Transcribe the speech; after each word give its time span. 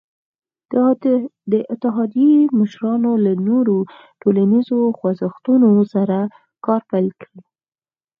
د 1.51 1.53
اتحادیې 1.73 2.35
مشرانو 2.59 3.11
له 3.25 3.33
نورو 3.47 3.77
ټولنیزو 4.21 4.79
خوځښتونو 4.97 5.69
سره 5.93 6.17
کار 6.65 6.81
پیل 6.91 7.07
کړ. 7.21 7.33